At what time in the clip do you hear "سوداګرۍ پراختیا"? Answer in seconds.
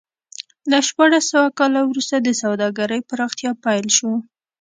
2.41-3.51